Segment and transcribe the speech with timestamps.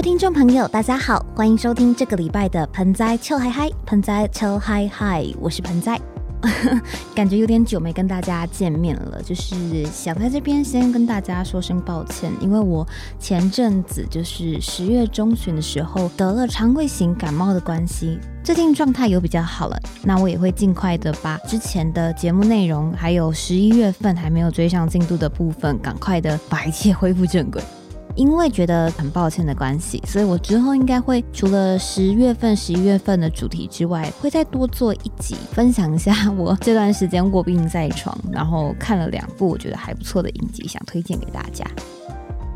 [0.00, 6.00] 位听众朋友，大家好，欢迎收听这个礼拜的盆栽秋嗨嗨，盆栽秋嗨嗨，我是盆栽。
[7.14, 12.86] 感觉有点久没跟大家见面了，就是想在这边先跟大家说声抱歉，因为我
[13.18, 27.62] 前阵子就是十月中旬的时候得了肠胃型感冒的关系，最近状态有比较好了，那我也会尽快的把之前的节目内容，还有十一月份还没有追上进度的部分，赶快的把一切恢复正轨。
[28.20, 41.64] 因为觉得很抱歉的关系，所以我之后应该会除了十月份、十一月份的主题之外，会再多做一集，分享一下我这段时间卧病在床，然后看了两部我觉得还不错的影集，想推荐给大家。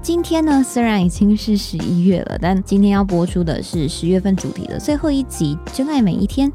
[0.02, 6.52] 今天呢，虽然已经是十一月了，但今天要播出的是十月份主题的最后一集《真爱每一天》。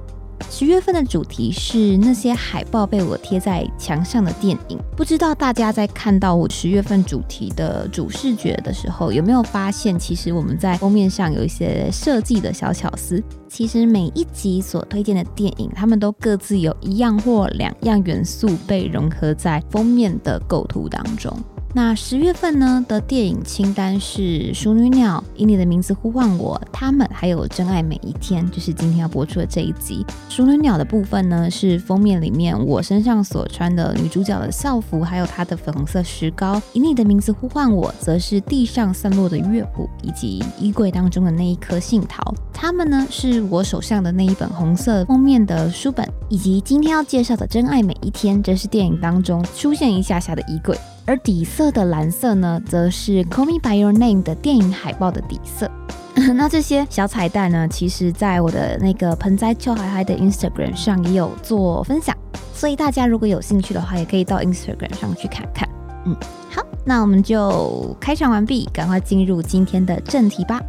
[0.49, 4.77] 十月份的主题是那些海报被我贴在墙上的电影。
[4.95, 13.23] 不知道大家在看到我十月份主题的主视觉的时候，有没有发现，其实我们在封面上有一些设计的小巧思。
[13.47, 21.35] 其实每一集所推荐的电影，他们都各自有一样或两样元素被融合在封面的构图当中。
[21.71, 24.21] 那十月份呢的电影清单是
[24.53, 30.03] 《熟女鸟》以你的名字呼唤我，他们还有《真爱每一天》，就是今天要播出的这一集。
[30.33, 36.59] 《熟女鸟》的部分呢是封面里面我身上所穿的女主角的校服，还有她的粉红色石膏。
[36.73, 42.33] 以你的名字呼唤我，则是地上散落的乐谱，以及衣柜当中的那一颗杏桃。
[42.51, 50.75] 他们呢是我手上的那一本红色封面的书本，以及今天要介绍的《真爱每一天》，这是电影当中出现一下下的衣柜。
[51.09, 55.67] 而底色的蓝色呢，则是《Call Me by Your Name》的电影海报的底色。
[56.35, 62.15] 那这些小彩蛋呢，其实在我的那个盆栽秋海海的 Instagram 上也有做分享，
[62.53, 65.67] 所以大家如果有兴趣的话，也可以到 Instagram 上去看看。
[66.05, 66.15] 嗯，
[66.51, 70.61] 好，那我们就开场完毕，赶快进入今天的正题吧。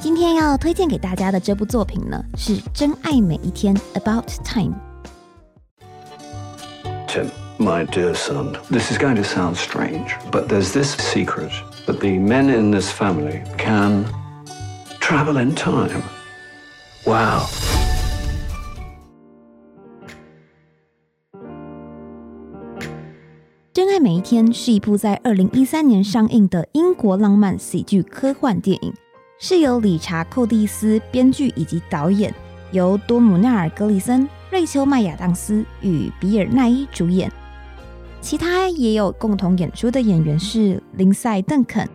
[0.00, 4.72] 今天要推荐给大家的这部作品呢，是《真爱每一天》（About Time）。
[7.59, 11.51] My dear son, this is going to sound strange, but there's this secret
[11.85, 14.05] that the men in this family can
[14.99, 16.03] travel in time.
[17.05, 17.47] Wow.
[23.71, 28.93] 真爱每一天是一部在二零一三年上映的英国浪漫喜剧科幻电影，
[29.39, 32.33] 是由理查·寇蒂斯编剧以及导演，
[32.71, 37.31] 由多姆纳尔·格里森、瑞秋·麦亚当斯与比尔·奈伊主演。
[38.20, 41.88] 其他也有共同演出的演员是林赛·邓肯、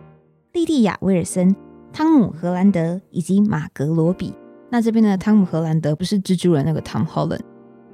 [0.52, 1.54] 莉蒂亚·威尔森、
[1.92, 4.34] 汤姆·荷兰德以及马格罗比。
[4.68, 7.38] 那这边的汤姆·荷兰德不是蜘蛛人那个 Tom Holland。《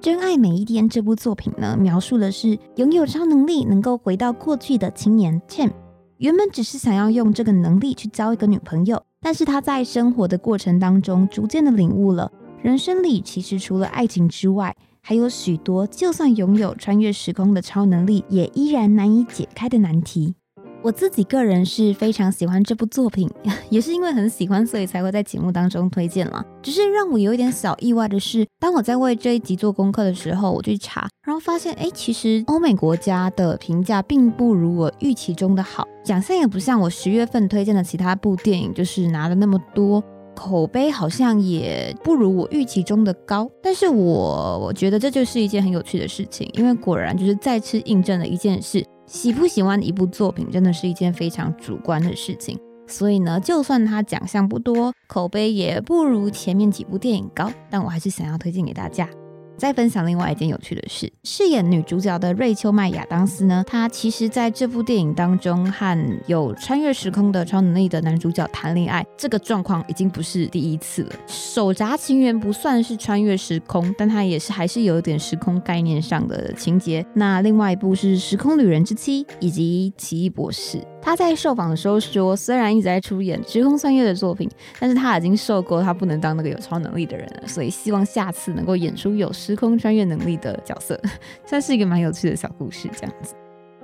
[0.01, 5.71] 真爱每一天》这部作品呢，描述的是拥有超能力能够回到过去的青年 Tim。
[6.17, 12.33] 原本只是想要用这个能力去交一个女朋友，但是他在生活的过程当中，逐渐的领悟了
[12.63, 14.75] 人生里其实除了爱情之外。
[15.05, 20.35] 还有许多，就算拥有穿越时空的超能力，也依然难以解开的难题。
[20.81, 23.29] 我自己个人是非常喜欢这部作品，
[23.69, 26.45] 也是因为很喜欢，所以才会在节目当中推荐了。
[26.63, 40.03] 只是让我有一点小意外的是，当我在为这一集做功课的时候，我去查，然后发现，哎，其实欧美国家的评价并不如我预期中的好，奖项也不像我十月份推荐的其他部电影，就是拿了那么多。
[40.35, 52.59] 口碑好像也不如我预期中的高，但是我我觉得这就是一件很有趣的事情，因为果然就是再次印证了一件事：喜不喜欢一部作品，真的是一件非常主观的事情。
[52.89, 59.09] 所以呢，就算它奖项不多，口碑也不如前面几部电影高，但我还是想要推荐给大家。
[59.57, 71.13] 再分享另外一件有趣的事，饰演女主角的瑞秋·麦亚当斯呢，她其实在这部电影当中和有穿越时空的超能力的男主角谈恋爱，这个状况已经不是第一次了。
[71.27, 77.05] 手札情缘不算是穿越时空，但它也是还是有一点时空概念上的情节。
[77.15, 80.79] 那另外一部是《时空旅人之妻》以及《奇异博士》。
[81.03, 90.99] 他在受访的时候说，虽然一直在出演时空穿越的作品，但是他已经受够他不能当那个有超能力的人了，所以希望下次能够演出有时空穿越能力的角色，
[91.45, 93.35] 算是一个蛮有趣的小故事这样子。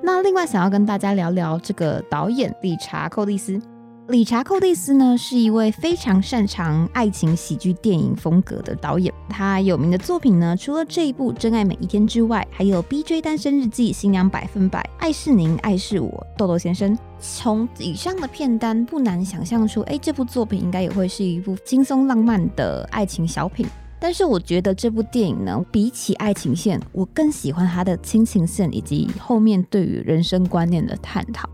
[0.00, 3.60] 那另外想要跟大家聊聊这个导演理查·寇蒂斯。
[4.08, 9.12] 理查·寇蒂斯呢，是一位非常擅长爱情喜剧电影风格的导演。
[9.28, 16.08] 他有名的作品呢，除了这一部《真爱每一天》之外，还有《BJ 单身日记》、《新娘百分百》、《爱是您，爱是我》、
[16.38, 16.96] 《豆豆先生》。
[17.20, 23.66] 从以上的片单，不难想象出，哎，这部作品应该也会是一部轻松浪漫的爱情小品。
[24.00, 31.46] 但是，我觉得这部电影呢，比起爱情线，我更喜欢它的亲情线以及后面对于人生观念的探讨。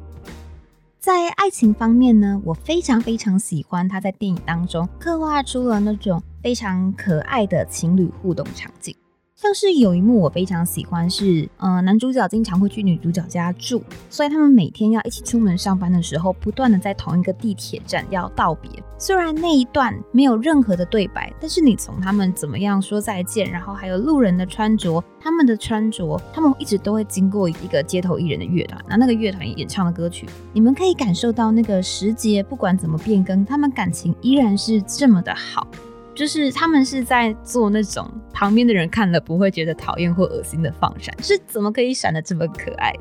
[1.05, 8.97] 在爱情方面呢，我非常非常喜欢他在电影当中刻画出了那种非常可爱的情侣互动场景。
[9.37, 18.71] 像是有一幕我非常喜欢，是呃男主角经常会去女主角家住，所以他们每天要一起出门上班的时候，不断的在同一个地铁站要道别。
[18.97, 35.67] 虽然那一段没有任何的对白，但是你从他们怎么样说再见，然后还有路人的穿着，他们的穿着，他们一直都会经过一个街头艺人的乐团，那那个乐团演唱的歌曲，你们可以感受到那个时节不管怎么变更，他们感情依然是这么的好。
[36.15, 42.95] 就是他们是在做那种旁边的人看了不会觉得讨厌或恶心的放闪，是怎么可以闪的这么可爱？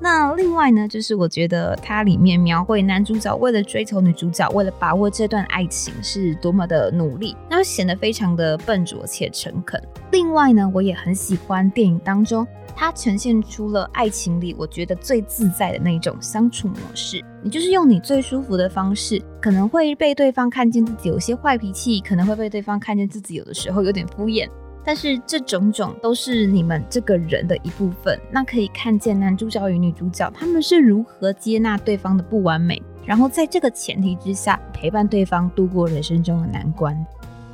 [0.00, 9.80] 那另外呢，就是我觉得它里面描绘男主角为了追求女主角，为了把握这段爱情是多么的努力，那显得非常的笨拙且诚恳。
[10.10, 12.46] 另外呢，我也很喜欢电影当中。
[12.76, 17.24] 它呈现出了爱情里我觉得最自在的那种相处模式。
[17.42, 24.48] 你就是用你最舒服的方式，可能会被对方看见自己有些坏脾气，可能会被对方看见自己有的时候有点敷衍。
[24.86, 28.20] 但是这种种都是你们这个人的一部分。
[28.30, 36.94] 那可以看见男主角与女主角他们是如何接纳对方的不完美，然后在这个前提之下陪伴对方度过人生中的难关。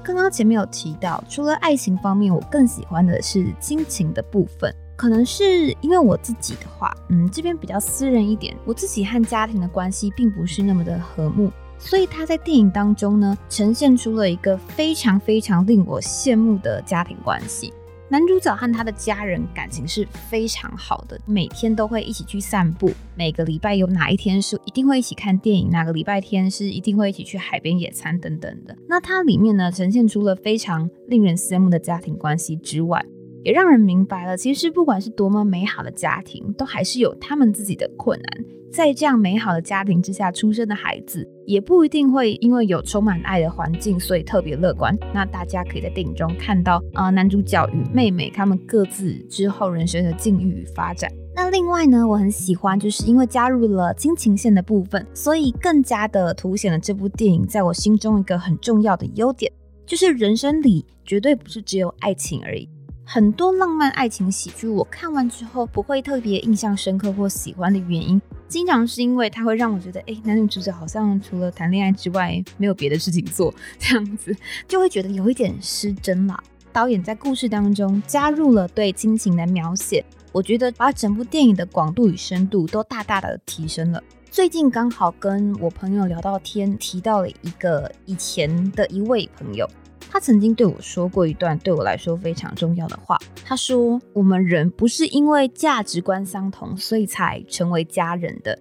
[0.02, 4.74] 刚刚前面有提到，除了爱情方面，我更喜欢的是亲情的部分。
[5.00, 17.72] 可能是因为我自己的话，嗯，这边比较私人一点，我自己和家庭的关系并不是那么的和睦，所以他在电影当中呢，呈现出了一个非常非常令我羡慕的家庭关系。
[18.10, 28.76] 男主角和他的家人感情是非常好的，每天都会一起去散步，每个礼拜有哪一天是一定会一起看电影，哪个礼拜天是一定会一起去海边野餐等等的。
[28.86, 33.02] 那它里面呢，呈现出了非常令人羡慕的家庭关系之外。
[33.42, 38.44] 也让人明白了，其实不管是多么美好的家庭，都还是有他们自己的困难。
[38.72, 44.96] 在这样美好的家庭之下出生的孩子，也不一定会因为有充满爱的环境，所以特别乐观。
[45.12, 51.10] 那大家可以在电影中看到，啊，男主角与妹妹他们各自之后人生的境遇与发展。
[51.34, 59.50] 那另外呢，我很喜欢，就是因为加入了亲情线的部分，所以更加的凸显了这部电影在我心中一个很重要的优点，
[59.84, 62.68] 就是人生里绝对不是只有爱情而已。
[63.12, 74.32] 很多浪漫爱情喜剧，我看完之后不会特别印象深刻或喜欢的原因，经常是因为它会让我觉得，哎，男女主角好像除了谈恋爱之外，没有别的事情做，这样子
[74.68, 76.38] 就会觉得有一点失真了。
[76.72, 84.00] 导演在故事当中加入了对亲情的描写，我觉得把整部电影的广度与深度都大大的提升了。
[84.30, 89.68] 最近刚好跟我朋友聊到天，提到了一个以前的一位朋友。
[90.12, 93.16] 他曾经对我说过一段对我来说非常重要的话。
[93.44, 98.58] 他说：“我们人不是因为价值观相同，所以才成为家人的。”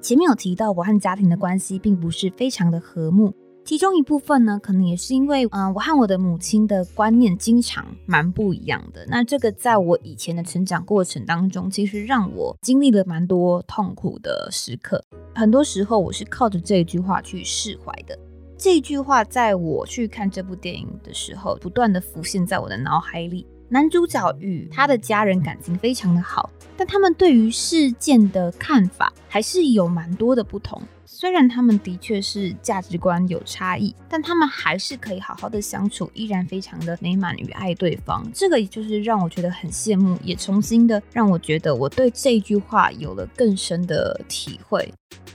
[0.00, 3.34] 前面有提到，我和家庭的关系并不是非常的和睦。
[3.64, 9.06] 其中一部分呢，可能也是因为，嗯，我和我的母亲的观念经常蛮不一样的。
[9.08, 15.02] 那这个在我以前的成长过程当中，其实让我经历了蛮多痛苦的时刻。
[15.34, 18.18] 很多时候，我是靠着这句话去释怀的。
[18.64, 23.46] 这句话在我去看这部电影的时候，不断的浮现在我的脑海里。
[23.68, 30.80] 男主角与他的家人感情非常的好，但他们对于事件的看法还是有蛮多的不同。
[31.06, 38.26] 虽然他们的确是价值观有差异，但他们还是可以好好的相处，依然非常的美满与爱对方。
[38.32, 44.92] 这个也就是让我觉得很羡慕，也重新的让我觉得我对这句话有了更深的体会。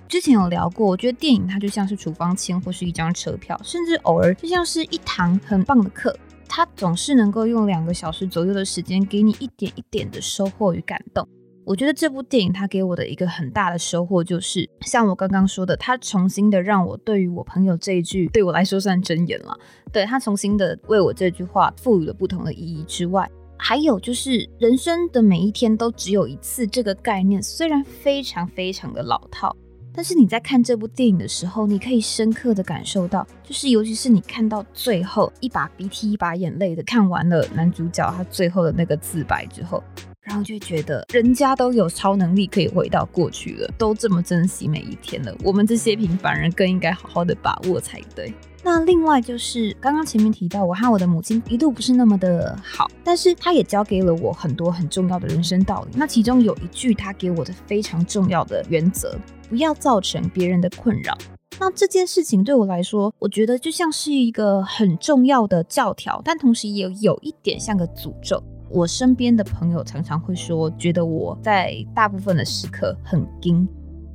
[0.07, 11.27] 之前有聊过，我觉得电影它就像是处方签或是一张车票，甚至偶尔就像是一堂很棒的课，它总是能够用两个小时左右的时间给你一点一点的收获与感动。
[11.69, 19.55] 我觉得这部电影它给我的一个很大的收获，就是像我刚刚说的，它重新的让我对于我朋友这一句对我来说算真言了，
[19.93, 29.55] 对他重新的为我这句话赋予了不同的意义之外，还有就是人生的每一天都只有一次这个概念，虽然非常非常的老套。
[29.93, 39.83] 但是你在看这部电影的时候，你可以深刻的感受到，就是尤其是你看到最后一把鼻涕一把眼泪的看完了男主角他最后的那个自白之后，
[40.29, 48.31] 然后就觉得人家都有超能力可以回到过去了，都这么珍惜每一天了，我们这些平凡人更应该好好的把握才对。
[48.63, 55.97] 那另外就是刚刚前面提到，我和我的母亲一度不是那么的好，但是她也教给了我很多很重要的人生道理。
[55.97, 59.17] 那其中有一句她给我的非常重要的原则。
[59.49, 61.17] 不要造成别人的困扰。
[61.59, 68.39] 那这件事情对我来说，我觉得就像是一个很重要的教条，但同时也有一点像个诅咒。
[68.69, 73.67] 我身边的朋友常常会说，觉得我在大部分的时刻很惊。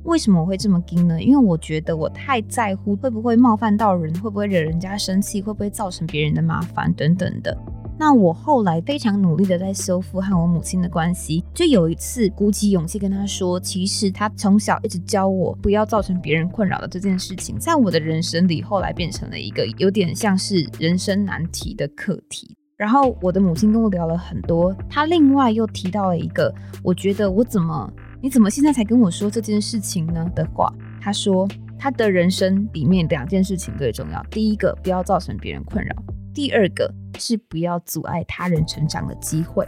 [0.03, 1.21] 为什么我会这么惊呢？
[1.21, 7.57] 因为我觉得我太在乎会不会冒犯到人，会不会惹人家生气，会不会造成别人的麻烦等等的。
[7.97, 22.55] 那我后来非常努力的在修复和我母亲的关系，就有一次鼓起勇气跟她说，其实她从小一直教我不要造成别人困扰的这件事情，在我的人生里后来变成了一个有点像是人生难题的课题。
[22.77, 26.53] 然后我的母亲跟我聊了很多，她另外又提到了一个，
[26.83, 27.89] 我觉得我怎么
[28.21, 30.69] 你怎么现在才跟我说这件事情呢的话，
[31.01, 31.47] 她说
[31.79, 35.95] 她的人生里面两件事情最重要，第一个不要造成别人困扰。
[36.33, 39.65] 第二个是不要阻碍他人成长的机会。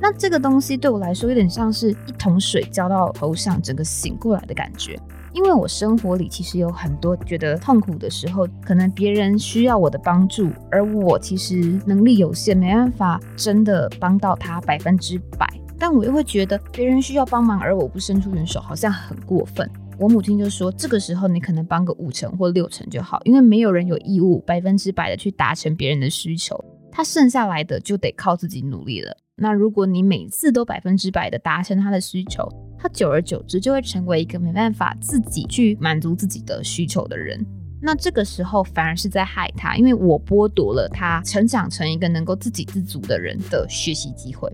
[0.00, 4.98] 那这个东西对我来说有点像是一桶水浇到头上，整个醒过来的感觉。
[5.38, 15.48] 因为我生活里其实有很多觉得痛苦的时候，可能别人需要我的帮助，而我其实能力有限，没办法真的帮到他百分之百。
[15.78, 19.70] 但我又会觉得别人需要帮忙，而我不伸出援手，好像很过分。
[19.96, 26.58] 我母亲就说：“这个时候你可能帮个五成或六成就好，因为没有人有义务百分之百的去达成别人的需求，
[26.90, 29.16] 他剩下来的就得靠自己努力了。
[29.36, 37.44] 那如果你每次都百分之百的达成他的需求，他久而久之就会成为一个没办法自己去满足自己的需求的人。
[37.82, 44.50] 那这个时候反而是在害他，因为我剥夺了他成长成一个能够自给自足的人的学习机会。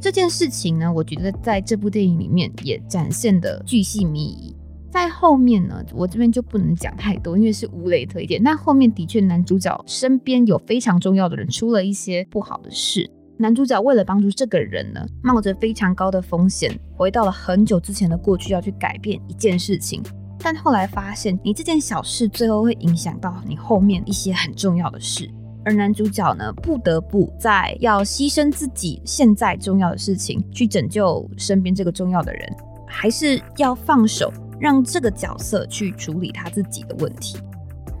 [0.00, 4.54] 这件事情呢，我觉得在这部电影里面也展现的巨细靡遗。”
[4.88, 8.42] 在后面呢，我这边就不能讲太多，因为是吴磊推荐。
[8.42, 13.10] 那后面的确，男主角身边有非常重要的人出了一些不好的事。
[13.38, 20.02] 男主角为了帮助这个人呢，冒着非常高的风险，回到了很久之前的过去，要去改变一件事情。
[20.38, 25.30] 但后来发现，你这件小事最后会影响到你后面一些很重要的事。
[25.64, 34.32] 而男主角呢，不得不在要牺牲自己现在重要的事情，去拯救身边这个重要的人，还是要放手。
[34.58, 37.36] 让这个角色去处理他自己的问题。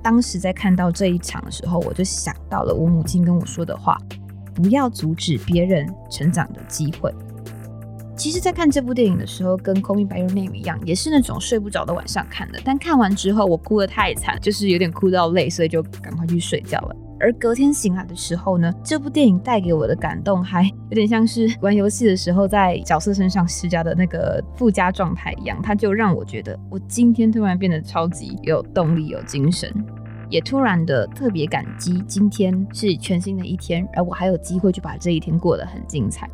[0.02, 3.98] 当时在看到这一场的时候，我就想到了我母亲跟我说的话：
[4.56, 7.14] 不要阻止别人成长的机会。
[8.16, 12.58] 其实，在看这部电影的时候，跟《Call Me by Your Name》一样，也是那种睡不着的晚上看的。
[12.64, 16.96] 但看完之后，我哭得太惨，就是有点哭到累，所以就赶快去睡觉了。
[17.20, 29.70] 而隔天醒来的时候呢，这部电影带给我的感动还有点像是玩游戏的时候在角色身上施加的那个附加状态一样，它就让我觉得我今天突然变得超级有动力、有精神，
[30.28, 36.28] 也突然的特别感激今天是全新的一天，而我还有机会去把这一天过得很精彩，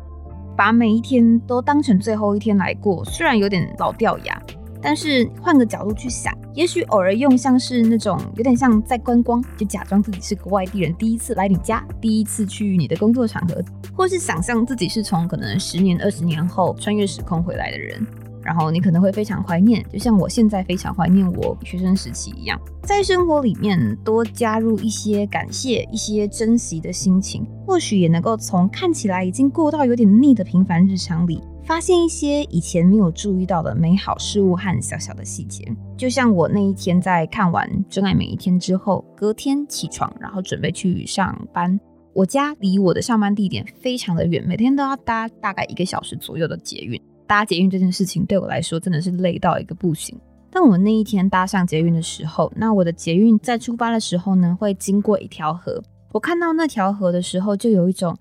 [0.55, 4.41] 把每一天都当成最后一天来过，虽然有点老掉牙。
[4.85, 13.63] 但是换个角度去想，也许偶尔用像是那种有点像在观光，就假装自己是个外地人，第一次来你家，第一次去你的工作场合，
[13.95, 18.05] 或是想象自己是从可能十年、二十年后穿越时空回来的人，
[18.43, 31.41] 然后你可能会非常怀念，就像我现在非常怀念我学生时期一样，在生活里面多加入一些感谢、一些珍惜的心情，或许也能够从看起来已经过到有点腻的平凡日常里。
[31.65, 41.79] 发现一些以前没有注意到的美好事物和小小的细节，就像我那一天在看完《真爱每一天》之后，隔天起床，然后准备去上班。
[42.13, 47.01] 我家离我的上班地点非常的远，每天都要搭大概一个小时左右的捷运。
[47.33, 50.15] 搭捷运这件事情对我来说真的是累到一个不行。
[50.51, 55.81] 但我那一天搭上捷运的时候，那我的捷运在出发的时候呢，会经过一条河。
[56.11, 58.15] 我看到那条河的时候，就有一种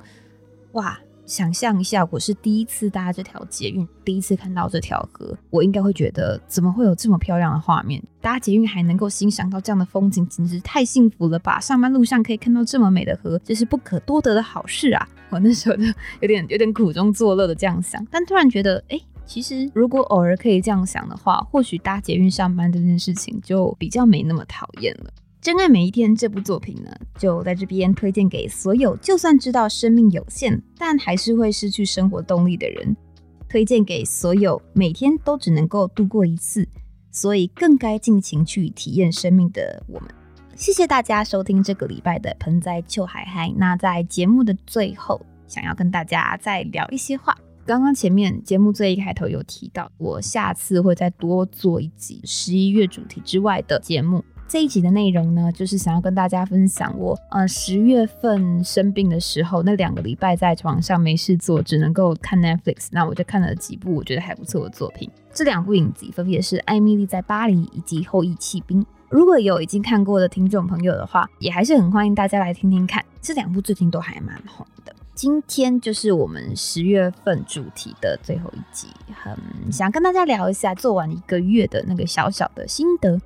[0.73, 0.99] 哇。
[1.25, 8.03] 想象一下，我是第一次搭这条捷运，第一次看到这条河，我应该会觉得怎么会有这么漂亮的画面？
[8.21, 11.61] 搭捷运还能够欣赏到这样的风景，简直太幸福了吧！
[11.61, 15.09] 上班路上可以看到这么美的河，这是不可多得的好事啊！
[15.31, 15.85] 我那时候就
[16.21, 25.05] 有点有点苦中作乐的这样想，但突然觉得，哎，其实如果偶尔可以这样想的话，或许搭捷运上班这件事情就比较没那么讨厌了。
[25.43, 32.95] 《真爱每一天》这部作品呢，就在这边推荐给所有就算知道生命有限，但还是会失去生活动力的人；
[33.49, 36.69] 推荐给所有每天都只能够度过一次，
[37.11, 40.09] 所以更该尽情去体验生命的我们。
[40.55, 43.53] 谢谢大家收听这个礼拜的盆栽秋海嗨。
[43.57, 47.37] 那在节目的最后，想要跟大家再聊一些话。
[47.67, 54.25] 刚刚前面节目最一开头有提到，我下次会再多做一集十一月主题之外的节目。
[54.53, 65.11] 这一集的内容呢，就是想要跟大家分享我呃十月份生病的时候，那两个礼拜在床上没事做，只能够看 Netflix，那我就看了几部我觉得还不错的作品。
[65.33, 68.83] 这两部影集分别是《艾米丽在巴黎》以及《后羿弃兵》。
[69.09, 73.03] 如果有已经看过的听众朋友的话，也还是很欢迎大家来听听看。
[73.23, 74.95] 这两部最近都还蛮红的。
[75.15, 79.35] 今天就是我们十月份主题的最后一集，很
[79.73, 83.19] 想跟大家聊一下做完一个月的那个小小的心得。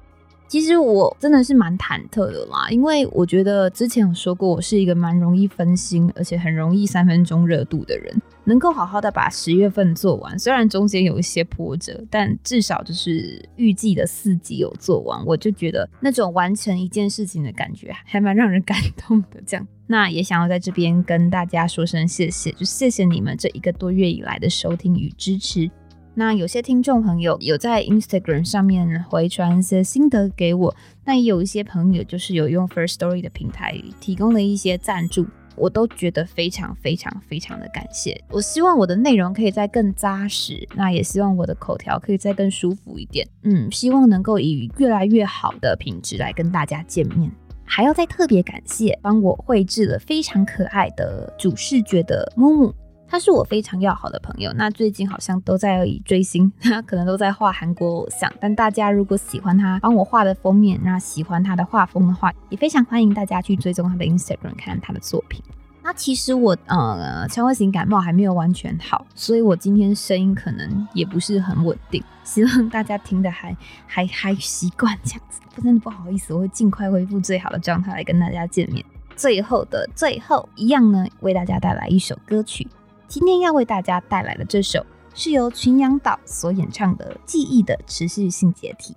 [0.48, 8.22] 其实我真的是蛮忐忑的啦，因为我觉得之前有说过，我是一个蛮容易分心，而且很容易三分钟热度的人。
[8.44, 19.42] 能够好好的把十月份做完，虽然中间有一些波折，但至少就是预计的四集有做完，我就觉得那种完成一件事情的感觉还蛮让人 感动的。
[19.44, 25.68] 这样，那也想要在这边跟大家说声谢谢，就谢谢你们这一个多月以来的收听与支持。
[26.18, 38.18] 那有些听众朋友有在 Instagram 上面回传一些心得给我，那也有一些朋友就是有用 First Story 的平台提供了一些赞助，我都觉得非常非常非常的感谢。
[38.30, 43.28] 我希望我的内容可以再更扎实，那也希望我的口条可以再更舒服一点。
[43.42, 47.30] 嗯，希望能够以越来越好的品质来跟大家见面。
[47.66, 52.74] 还要再特别感谢帮我绘制了非常可爱的主视觉的木木。
[53.08, 58.30] 他是我非常要好的朋友，那最近好像都在追星， 他可能都在画韩国偶像。
[58.40, 65.42] 但大家如果喜欢他帮我画的封面，那喜欢他的画风的话，也非常欢迎大家去追踪他的 Instagram 看他的作品。
[65.82, 75.40] 那其实我呃，肠胃型感冒还没有完全好，所以我今天声音可能也不是很稳定，希望大家听的还 还还习惯这样子。
[75.62, 78.84] 真的不好意思，我会尽快恢复最好的状态来跟大家见面。
[79.14, 82.66] 最后的最后一样呢，为大家带来一首歌曲。
[83.08, 84.84] 今天要为大家带来的这首
[85.14, 88.94] 是由群羊岛所演唱的《记忆的持续性解体》。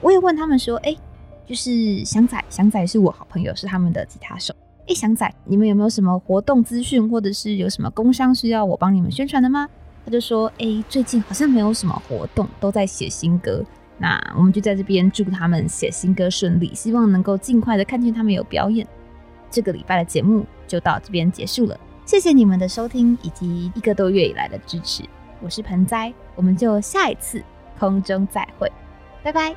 [0.00, 0.96] 我也问他们说：“哎，
[1.44, 4.54] 就是祥仔，祥仔是我好朋友，是他们的吉他手。
[4.86, 9.68] 哎，祥仔，你们有没有什么活动资讯，或者是有什么工商需要我帮你们宣传的吗？”
[10.04, 13.64] 他就说：“哎，最近好像没有什么活动，都在写新歌。
[13.96, 18.86] 那我们就在这边祝他们写新歌顺利，希望能够尽快的看见他们有表演。
[19.50, 25.04] 这个礼拜的节目就到这边结束了，谢谢你们的收听以及一个多月以来的支持。
[25.40, 27.42] 我是盆栽，我们就下一次
[27.78, 28.70] 空中再会，
[29.22, 29.54] 拜拜。”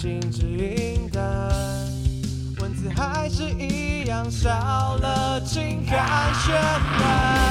[0.00, 1.22] 心之云淡，
[2.58, 7.49] 文字还是一样少了情感渲染。